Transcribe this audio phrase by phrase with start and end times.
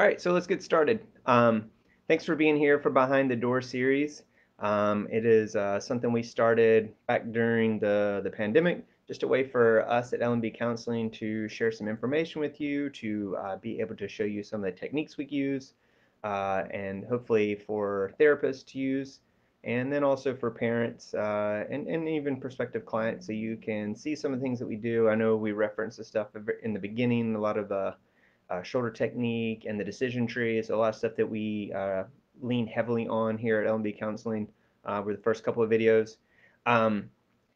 [0.00, 1.00] All right, so let's get started.
[1.26, 1.72] Um,
[2.06, 4.22] thanks for being here for Behind the Door series.
[4.60, 9.42] Um, it is uh, something we started back during the, the pandemic, just a way
[9.42, 13.96] for us at LMB Counseling to share some information with you, to uh, be able
[13.96, 15.74] to show you some of the techniques we use,
[16.22, 19.18] uh, and hopefully for therapists to use,
[19.64, 24.14] and then also for parents uh, and, and even prospective clients so you can see
[24.14, 25.08] some of the things that we do.
[25.08, 26.28] I know we reference the stuff
[26.62, 27.96] in the beginning, a lot of the
[28.50, 32.04] uh, shoulder technique and the decision tree is a lot of stuff that we uh,
[32.40, 34.48] lean heavily on here at LMB Counseling
[34.84, 36.16] uh, with the first couple of videos.
[36.66, 37.10] Um,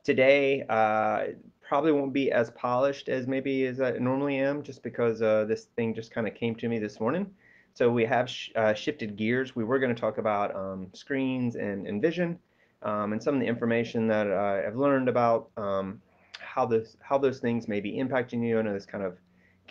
[0.04, 1.24] today uh,
[1.66, 5.64] probably won't be as polished as maybe as I normally am just because uh, this
[5.76, 7.30] thing just kind of came to me this morning.
[7.74, 9.56] So we have sh uh, shifted gears.
[9.56, 12.38] We were going to talk about um, screens and, and vision
[12.82, 16.02] um, and some of the information that I've learned about um,
[16.38, 18.58] how, this, how those things may be impacting you.
[18.58, 19.16] I know this kind of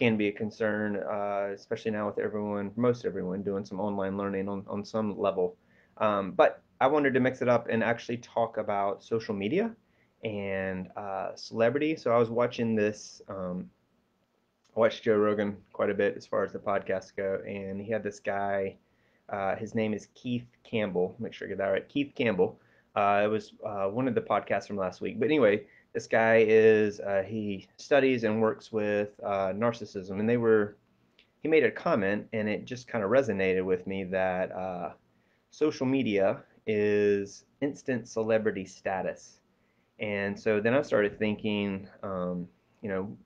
[0.01, 4.49] can be a concern, uh, especially now with everyone, most everyone doing some online learning
[4.49, 5.55] on, on some level.
[5.98, 9.76] Um, but I wanted to mix it up and actually talk about social media
[10.23, 11.95] and uh, celebrity.
[11.95, 13.70] So I was watching this, um,
[14.76, 17.91] I watched Joe Rogan quite a bit as far as the podcasts go, and he
[17.91, 18.77] had this guy,
[19.29, 22.59] uh, his name is Keith Campbell, make sure I get that right, Keith Campbell.
[22.95, 25.20] Uh, it was uh, one of the podcasts from last week.
[25.20, 30.37] But anyway, this guy is uh, he studies and works with uh, narcissism, and they
[30.37, 30.77] were
[31.41, 34.91] he made a comment, and it just kind of resonated with me that uh,
[35.49, 39.39] social media is instant celebrity status,
[39.99, 42.48] and so then I started thinking, um,
[42.81, 43.17] you know,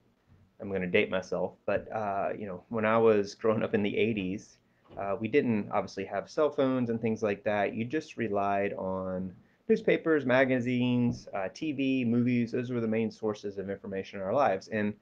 [0.61, 3.83] I'm going to date myself, but uh, you know, when I was growing up in
[3.83, 4.57] the '80s.
[4.97, 7.73] Uh, we didn't obviously have cell phones and things like that.
[7.73, 9.33] You just relied on
[9.67, 12.51] newspapers, magazines, uh, TV, movies.
[12.51, 14.67] Those were the main sources of information in our lives.
[14.67, 14.93] And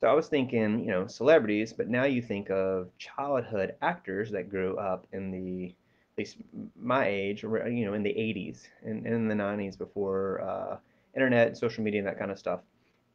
[0.00, 4.48] so I was thinking, you know, celebrities, but now you think of childhood actors that
[4.48, 6.36] grew up in the, at least
[6.80, 10.76] my age, you know, in the 80s and, and in the 90s before uh,
[11.14, 12.60] internet, social media, and that kind of stuff.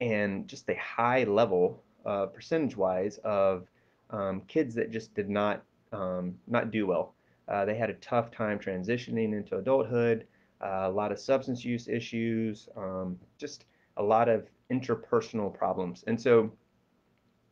[0.01, 3.67] And just the high level, uh, percentage wise, of
[4.09, 5.63] um, kids that just did not
[5.93, 7.13] um, not do well.
[7.47, 10.25] Uh, they had a tough time transitioning into adulthood
[10.61, 13.65] a lot of substance use issues, um, just
[13.97, 16.03] a lot of interpersonal problems.
[16.07, 16.51] And so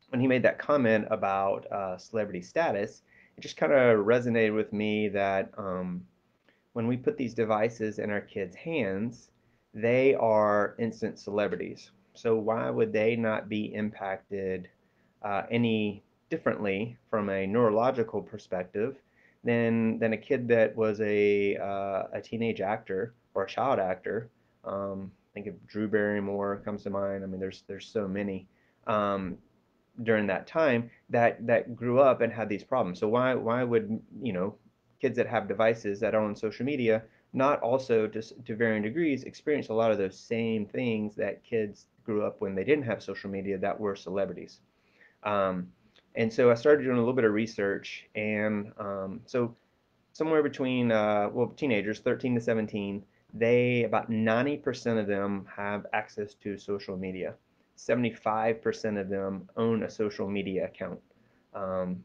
[0.09, 3.03] when he made that comment about uh, celebrity status,
[3.37, 6.05] it just kind of resonated with me that um,
[6.73, 9.29] when we put these devices in our kids' hands,
[9.73, 11.91] they are instant celebrities.
[12.13, 14.67] So why would they not be impacted
[15.21, 18.97] uh, any differently from a neurological perspective
[19.43, 24.29] than than a kid that was a uh, a teenage actor or a child actor.
[24.63, 27.23] Um, I think of Drew Barrymore comes to mind.
[27.23, 28.47] I mean, there's there's so many
[28.87, 29.37] um,
[30.03, 32.99] during that time that that grew up and had these problems.
[32.99, 34.55] So why why would you know
[34.99, 37.03] kids that have devices that are on social media
[37.33, 41.87] not also just to varying degrees experience a lot of those same things that kids
[42.03, 44.59] grew up when they didn't have social media that were celebrities.
[45.23, 45.71] Um,
[46.15, 49.55] and so I started doing a little bit of research, and um, so
[50.13, 56.33] somewhere between uh, well teenagers, 13 to 17, they about 90% of them have access
[56.35, 57.35] to social media.
[57.77, 60.99] 75% of them own a social media account.
[61.53, 62.03] Um,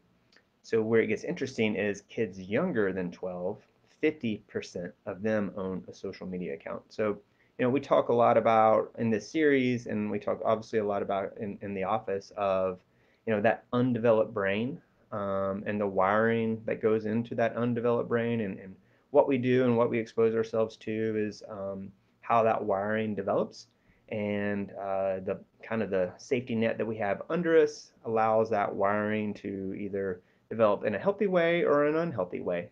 [0.62, 3.58] so where it gets interesting is kids younger than 12,
[4.02, 6.82] 50% of them own a social media account.
[6.88, 7.18] So
[7.58, 10.84] you know we talk a lot about in this series, and we talk obviously a
[10.84, 12.78] lot about in, in the office of
[13.26, 14.80] you know that undeveloped brain
[15.12, 18.74] um, and the wiring that goes into that undeveloped brain and, and
[19.10, 23.68] what we do and what we expose ourselves to is um, how that wiring develops.
[24.10, 28.74] And uh, the kind of the safety net that we have under us allows that
[28.74, 32.70] wiring to either develop in a healthy way or an unhealthy way.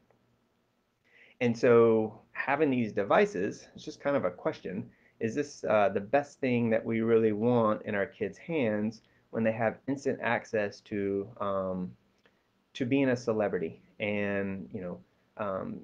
[1.41, 6.01] And so having these devices it's just kind of a question is this uh, the
[6.01, 9.03] best thing that we really want in our kids hands
[9.35, 11.91] when they have instant access to um,
[12.73, 14.99] to being a celebrity and you know
[15.39, 15.81] um,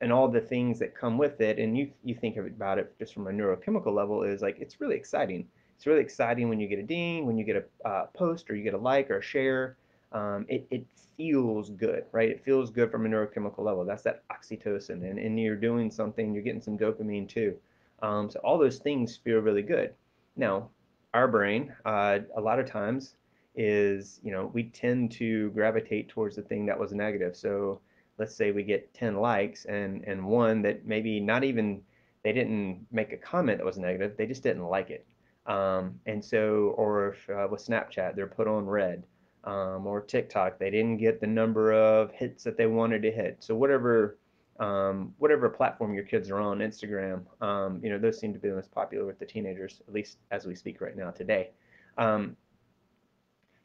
[0.00, 1.58] and all the things that come with it.
[1.58, 4.96] And you you think about it just from a neurochemical level is like it's really
[4.96, 5.46] exciting.
[5.76, 8.56] It's really exciting when you get a ding when you get a uh, post or
[8.56, 9.76] you get a like or a share.
[10.12, 10.86] Um, it, it
[11.18, 12.30] feels good right?
[12.30, 13.84] It feels good from a neurochemical level.
[13.84, 15.10] That's that oxytocin.
[15.10, 17.56] And, and you're doing something you're getting some dopamine too.
[18.00, 19.92] Um, so all those things feel really good.
[20.34, 20.70] Now
[21.16, 23.16] our brain uh, a lot of times
[23.54, 27.80] is you know we tend to gravitate towards the thing that was negative so
[28.18, 31.80] let's say we get 10 likes and and one that maybe not even
[32.22, 35.06] they didn't make a comment that was negative they just didn't like it
[35.46, 39.02] um, and so or if uh, with snapchat they're put on red
[39.46, 40.58] um, or TikTok.
[40.58, 43.36] They didn't get the number of hits that they wanted to hit.
[43.40, 44.18] So whatever
[44.60, 48.48] um, whatever platform your kids are on, Instagram, um, you know, those seem to be
[48.48, 51.50] the most popular with the teenagers, at least as we speak right now today.
[51.98, 52.36] Um,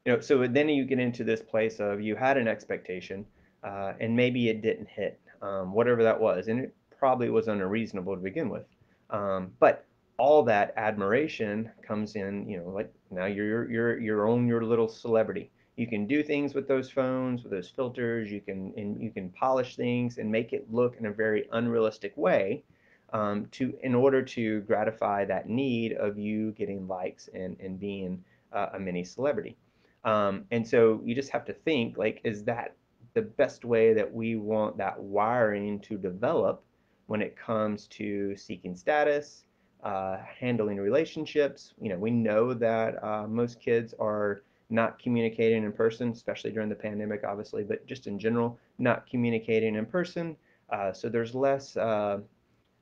[0.05, 3.25] you know, so then you get into this place of you had an expectation,
[3.63, 8.15] uh, and maybe it didn't hit, um, whatever that was, and it probably was unreasonable
[8.15, 8.65] to begin with.
[9.11, 9.85] Um, but
[10.17, 14.88] all that admiration comes in, you know, like now you're you're you're own your little
[14.88, 19.09] celebrity you can do things with those phones with those filters you can and you
[19.09, 22.63] can polish things and make it look in a very unrealistic way
[23.13, 28.23] um, to in order to gratify that need of you getting likes and and being
[28.53, 29.57] uh, a mini celebrity.
[30.03, 32.75] Um, and so you just have to think like is that
[33.13, 36.63] the best way that we want that wiring to develop
[37.07, 39.44] when it comes to seeking status
[39.83, 41.74] uh, handling relationships?
[41.81, 46.69] You know we know that uh, most kids are not communicating in person, especially during
[46.69, 50.35] the pandemic, obviously, but just in general, not communicating in person.
[50.69, 52.19] Uh, so there's less, uh,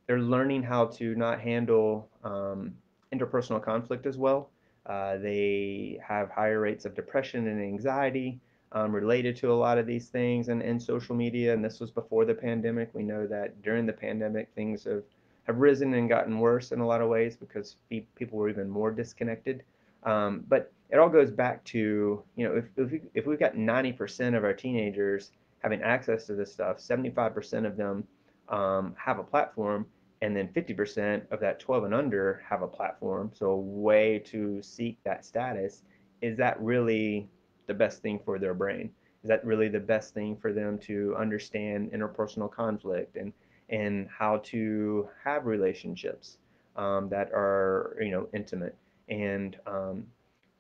[0.07, 2.73] they're learning how to not handle um,
[3.13, 4.49] interpersonal conflict as well.
[4.85, 8.39] Uh, they have higher rates of depression and anxiety
[8.71, 11.53] um, related to a lot of these things and, and social media.
[11.53, 12.89] And this was before the pandemic.
[12.93, 15.03] We know that during the pandemic, things have,
[15.43, 18.91] have risen and gotten worse in a lot of ways because people were even more
[18.91, 19.63] disconnected.
[20.03, 23.55] Um, but it all goes back to you know if if, we, if we've got
[23.55, 25.31] 90% of our teenagers
[25.61, 28.05] having access to this stuff, 75% of them
[28.47, 29.85] um, have a platform,
[30.21, 33.31] and then 50% of that 12 and under have a platform.
[33.33, 35.83] So a way to seek that status
[36.21, 37.29] is that really
[37.67, 38.89] the best thing for their brain?
[39.23, 43.33] Is that really the best thing for them to understand interpersonal conflict and
[43.69, 46.37] and how to have relationships
[46.75, 48.75] um, that are you know intimate
[49.09, 50.05] and um,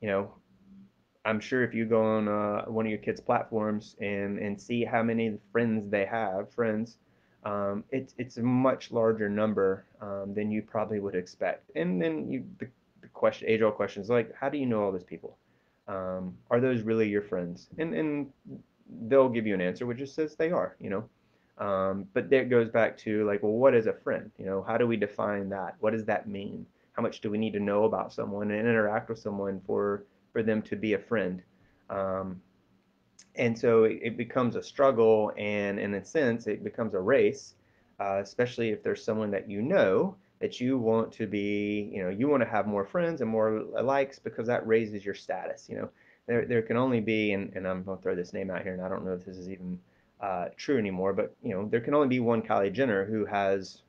[0.01, 0.33] you know,
[1.25, 4.85] I'm sure if you go on uh, one of your kids' platforms and and see
[4.85, 6.97] how many friends they have, friends,
[7.43, 11.69] um, it's it's a much larger number um, than you probably would expect.
[11.75, 12.67] And then you the,
[13.01, 15.37] the question, age old questions like, how do you know all these people?
[15.87, 17.67] Um, are those really your friends?
[17.77, 18.31] And and
[19.07, 21.09] they'll give you an answer which just says they are, you know.
[21.59, 24.31] Um, but that goes back to like, well, what is a friend?
[24.37, 25.75] You know, how do we define that?
[25.81, 26.65] What does that mean?
[26.99, 30.03] How much do we need to know about someone and interact with someone for
[30.33, 31.41] for them to be a friend.
[31.89, 32.41] Um,
[33.35, 37.55] and so it, it, becomes a struggle and in a sense it becomes a race
[38.01, 42.09] uh, especially if there's someone that you know that you want to be you know
[42.09, 45.77] you want to have more friends and more likes because that raises your status you
[45.77, 45.89] know.
[46.27, 48.73] There, there can only be and, and i'm going to throw this name out here
[48.73, 49.79] and i don't know if this is even
[50.19, 53.83] uh, true anymore but you know there can only be one kylie jenner who has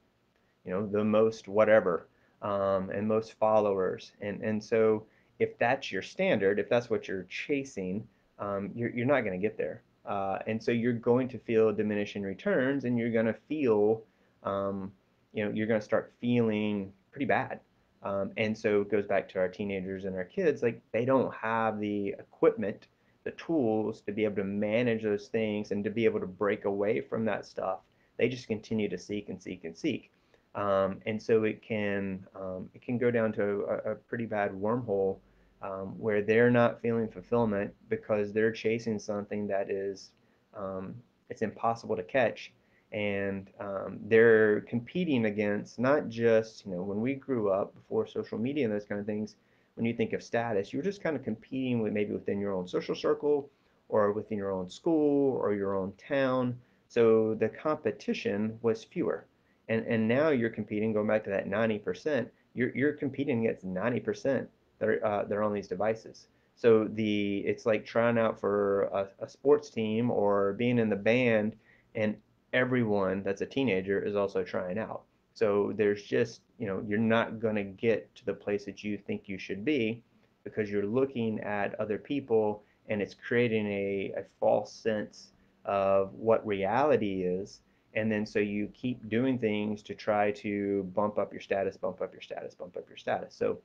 [0.65, 2.07] you know the most whatever
[2.43, 4.13] um, and most followers.
[4.21, 5.07] And, and so
[5.39, 8.07] if that's your standard, if that's what you're chasing,
[8.39, 9.83] um, you're, you're not going to get there.
[10.07, 14.03] Uh, and so you're going to feel diminishing returns and you're going to feel,
[14.43, 14.91] um,
[15.33, 17.61] you know, you're going to start feeling pretty bad.
[18.03, 21.33] Um, and so it goes back to our teenagers and our kids, like they don't
[21.35, 22.89] have the equipment,
[23.25, 26.65] the tools to be able to manage those things and to be able to break
[26.65, 27.81] away from that stuff.
[28.17, 30.11] They just continue to seek and seek and seek.
[30.55, 34.51] Um, and so it can um, it can go down to a, a pretty bad
[34.51, 35.19] wormhole
[35.63, 40.11] um, where they're not feeling fulfillment because they're chasing something that is
[40.57, 40.95] um,
[41.29, 42.53] it's impossible to catch,
[42.91, 48.39] and um, they're competing against not just you know when we grew up before social
[48.39, 49.37] media and those kind of things.
[49.77, 52.67] When you think of status, you're just kind of competing with maybe within your own
[52.67, 53.49] social circle,
[53.89, 56.59] or within your own school or your own town.
[56.89, 59.27] So the competition was fewer
[59.71, 64.47] and and now you're competing going back to that 90% you're, you're competing against 90%
[64.79, 66.27] that are, uh, are on these devices.
[66.57, 70.97] So the it's like trying out for a, a sports team or being in the
[70.97, 71.57] band
[71.95, 72.17] and
[72.53, 75.03] everyone that's a teenager is also trying out.
[75.33, 78.99] So there's just you know you're not going to get to the place that you
[78.99, 80.03] think you should be
[80.45, 85.29] because you're looking at other people and it's creating a, a false sense
[85.65, 87.61] of what reality is
[87.95, 92.01] and then so you keep doing things to try to bump up your status bump
[92.01, 93.35] up your status bump up your status.
[93.35, 93.59] So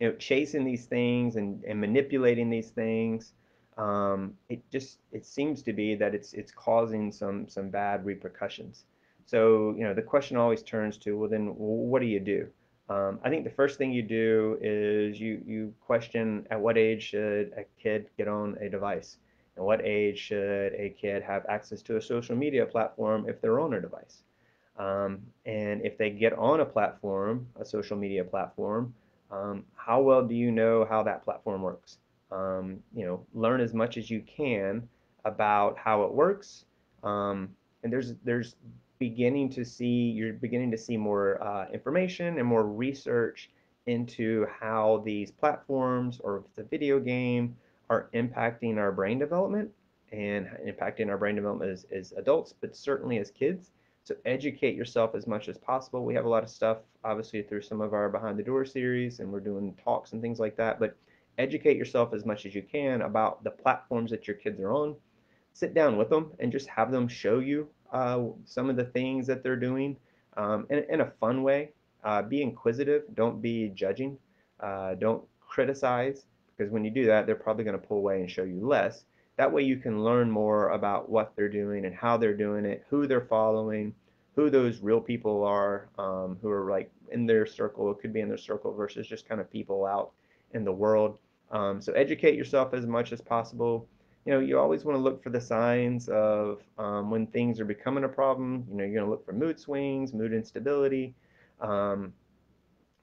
[0.00, 3.32] you know chasing these things and, and manipulating these things
[3.76, 8.84] um, it just it seems to be that it's it's causing some some bad repercussions.
[9.26, 12.48] So you know the question always turns to well then what do you do?
[12.88, 17.02] Um, I think the first thing you do is you you question at what age
[17.02, 19.16] should a kid get on a device
[19.56, 23.60] and what age should a kid have access to a social media platform if they're
[23.60, 24.22] on a device?
[24.76, 28.94] Um, and if they get on a platform, a social media platform,
[29.30, 31.98] um, how well do you know how that platform works?
[32.32, 34.88] Um, you know, learn as much as you can
[35.24, 36.64] about how it works.
[37.02, 37.50] Um,
[37.82, 38.56] and there's there's
[38.98, 43.50] beginning to see you're beginning to see more uh, information and more research
[43.86, 47.54] into how these platforms or if it's a video game
[47.94, 49.70] are impacting our brain development
[50.12, 53.70] and impacting our brain development as, as adults, but certainly as kids.
[54.02, 56.04] So educate yourself as much as possible.
[56.04, 59.20] We have a lot of stuff, obviously, through some of our Behind the Door series,
[59.20, 60.78] and we're doing talks and things like that.
[60.78, 60.96] But
[61.38, 64.94] educate yourself as much as you can about the platforms that your kids are on.
[65.54, 69.26] Sit down with them and just have them show you uh, some of the things
[69.28, 69.96] that they're doing
[70.36, 71.70] um, in, in, a fun way.
[72.02, 73.04] Uh, be inquisitive.
[73.14, 74.18] Don't be judging.
[74.60, 78.30] Uh, don't criticize because when you do that, they're probably going to pull away and
[78.30, 79.04] show you less.
[79.36, 82.84] That way you can learn more about what they're doing and how they're doing it,
[82.88, 83.94] who they're following,
[84.36, 88.20] who those real people are um, who are like in their circle, it could be
[88.20, 90.12] in their circle versus just kind of people out
[90.52, 91.18] in the world.
[91.50, 93.86] Um, so educate yourself as much as possible.
[94.24, 97.64] You know, you always want to look for the signs of um, when things are
[97.64, 98.64] becoming a problem.
[98.70, 101.14] You know, you're going to look for mood swings, mood instability,
[101.60, 102.12] um,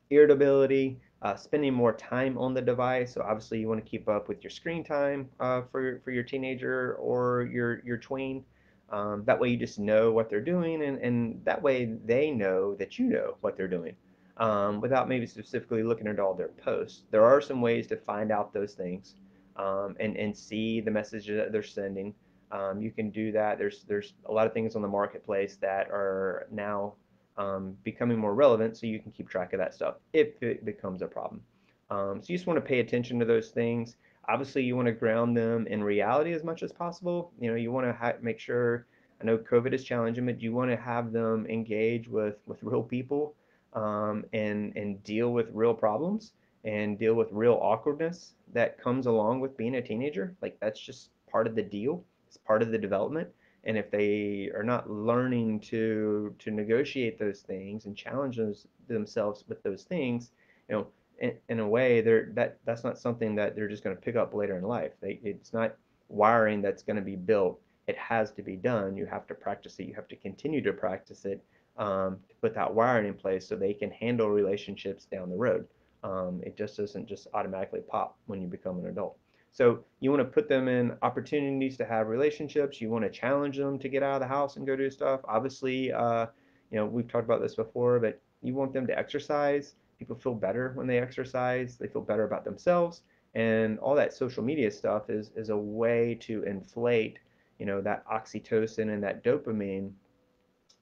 [0.10, 3.14] irritability, uh, spending more time on the device.
[3.14, 6.24] So obviously you want to keep up with your screen time uh, for, for your
[6.24, 8.44] teenager or your, your tween.
[8.90, 12.76] Um, that way you just know what they're doing and, and that way they know
[12.76, 13.96] that you know what they're doing
[14.38, 17.04] um, without maybe specifically looking at all their posts.
[17.12, 19.16] There are some ways to find out those things
[19.56, 22.14] um, and, and see the messages that they're sending.
[22.52, 23.58] Um, you can do that.
[23.58, 26.96] There's, there's a lot of things on the marketplace that are now
[27.38, 31.02] um, becoming more relevant so you can keep track of that stuff if it becomes
[31.02, 31.42] a problem.
[31.90, 33.98] Um, so you just want to pay attention to those things.
[34.28, 37.32] Obviously, you want to ground them in reality as much as possible.
[37.40, 38.86] You know, you want to make sure.
[39.20, 42.82] I know COVID is challenging, but you want to have them engage with with real
[42.82, 43.36] people
[43.74, 46.34] um, and and deal with real problems
[46.64, 50.36] and deal with real awkwardness that comes along with being a teenager.
[50.42, 52.04] Like that's just part of the deal.
[52.28, 53.30] It's part of the development
[53.64, 59.44] and if they are not learning to to negotiate those things and challenge those, themselves
[59.48, 60.32] with those things
[60.68, 60.88] you know
[61.22, 64.16] in, in a way they're that that's not something that they're just going to pick
[64.16, 64.92] up later in life.
[65.02, 65.76] They, it's not
[66.10, 67.62] wiring that's going to be built.
[67.88, 68.98] It has to be done.
[68.98, 69.86] You have to practice it.
[69.86, 71.44] You have to continue to practice it
[71.78, 75.68] um, to put that wiring in place so they can handle relationships down the road.
[76.04, 79.18] Um, it just doesn't just automatically pop when you become an adult
[79.52, 82.80] so you want to put them in opportunities to have relationships.
[82.80, 85.22] You want to challenge them to get out of the house and go do stuff.
[85.26, 86.28] Obviously, uh,
[86.72, 89.76] you know we've talked about this before, but you want them to exercise.
[90.00, 91.78] People feel better when they exercise.
[91.78, 93.02] They feel better about themselves,
[93.36, 97.20] and all that social media stuff is is a way to inflate,
[97.60, 99.92] you know, that oxytocin and that dopamine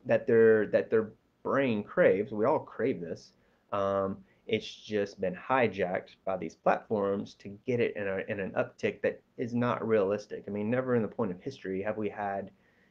[0.05, 1.11] that their that their
[1.43, 2.31] brain craves.
[2.31, 3.31] We all crave this.
[3.71, 4.17] Um,
[4.49, 8.99] it's just been hijacked by these platforms to get it in, a, in an uptick
[9.03, 10.43] that is not realistic.
[10.47, 12.49] I mean, never in the point of history have we had,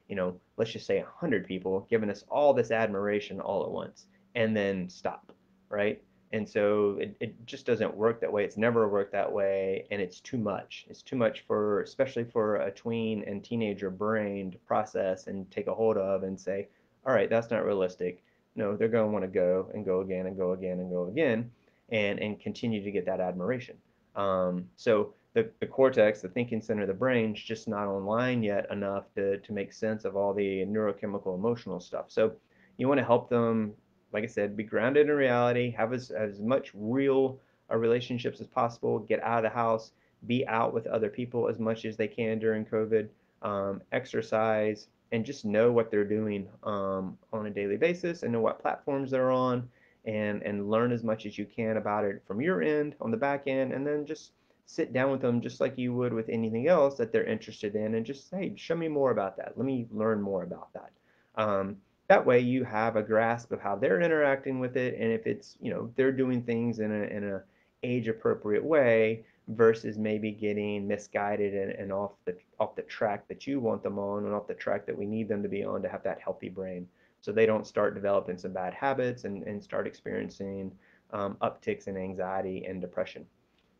[0.09, 4.07] you know, let's just say 100 people giving us all this admiration all at once
[4.37, 5.33] and then stop,
[5.69, 6.01] right?
[6.33, 8.45] And so it, it just doesn't work that way.
[8.45, 10.87] It's never worked that way, and it's too much.
[10.89, 15.67] It's too much for, especially for a tween and teenager brain to process and take
[15.67, 16.69] a hold of and say,
[17.05, 18.23] all right, that's not realistic
[18.57, 21.07] no, they're going to want to go and go again and go again and go
[21.07, 21.51] again
[21.91, 23.77] and, and continue to get that admiration.
[24.17, 28.43] Um, so the, the cortex, the thinking center of the brain, is just not online
[28.43, 32.07] yet enough to, to make sense of all the neurochemical emotional stuff.
[32.09, 32.33] So
[32.77, 33.75] you want to help them,
[34.13, 37.39] like I said, be grounded in reality, have as, as much real
[37.71, 39.93] uh, relationships as possible, get out of the house,
[40.27, 43.09] be out with other people as much as they can during COVID,
[43.43, 48.41] um, exercise, and just know what they're doing um, on a daily basis and know
[48.41, 49.69] what platforms they're on
[50.05, 53.17] and and learn as much as you can about it from your end on the
[53.17, 54.33] back end and then just
[54.67, 57.95] sit down with them just like you would with anything else that they're interested in
[57.95, 59.53] and just say show me more about that.
[59.57, 60.91] Let me learn more about that.
[61.37, 61.77] Um,
[62.09, 65.57] that way you have a grasp of how they're interacting with it and if it's
[65.61, 67.43] you know they're doing things in a, in a
[67.83, 73.47] age appropriate way versus maybe getting misguided and, and off the off the track that
[73.47, 75.83] you want them on and off the track that we need them to be on
[75.83, 76.87] to have that healthy brain.
[77.21, 80.71] So they don't start developing some bad habits and, and start experiencing
[81.13, 83.27] um, upticks in anxiety and depression.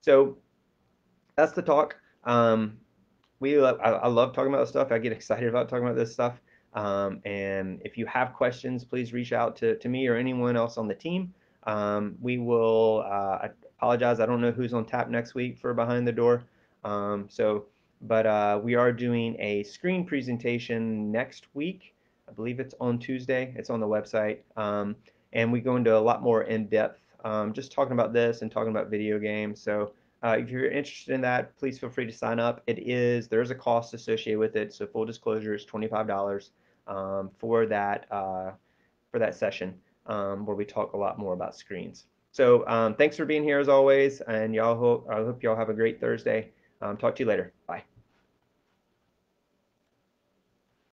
[0.01, 0.39] So
[1.37, 1.97] that's the talk.
[2.25, 2.79] Um,
[3.41, 4.91] we love, I, I, love talking about this stuff.
[4.91, 6.41] I get excited about talking about this stuff.
[6.75, 10.79] Um, and if you have questions please reach out to, to me or anyone else
[10.79, 11.33] on the team.
[11.65, 13.49] Um, we will uh,
[13.79, 14.19] apologize.
[14.19, 16.45] I don't know who's on tap next week for Behind the Door.
[16.83, 17.67] Um, so,
[18.03, 21.95] but uh, we are doing a screen presentation next week.
[22.29, 23.55] I believe it's on Tuesday.
[23.57, 24.39] It's on the website.
[24.57, 24.97] Um,
[25.33, 28.51] and we go into a lot more in depth, um, just talking about this and
[28.51, 29.63] talking about video games.
[29.63, 29.93] So
[30.25, 32.63] uh, if you're interested in that, please feel free to sign up.
[32.67, 36.51] It is there's a cost associated with it, so full disclosure is $25
[36.89, 38.53] um, for that uh,
[39.13, 39.75] for that session
[40.07, 42.07] um, where we talk a lot more about screens.
[42.39, 45.71] So um, thanks for being here as always, and y'all hope I hope y'all have
[45.71, 46.51] a great Thursday.
[46.81, 47.53] Um, talk to you later.
[47.67, 47.83] Bye.